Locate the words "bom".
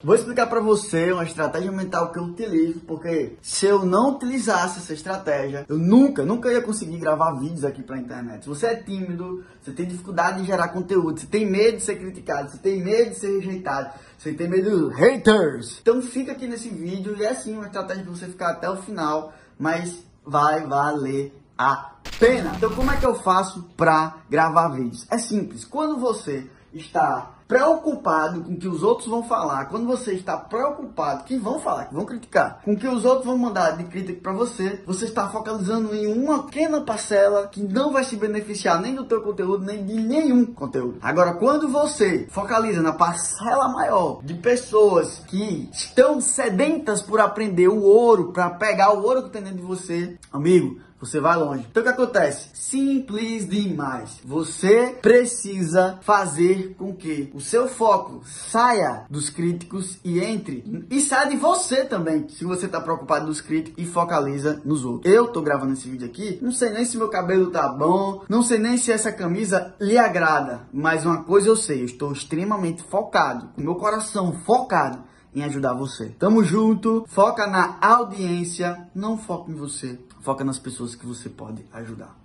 67.68-68.22